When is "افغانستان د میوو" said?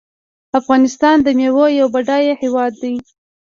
0.59-1.65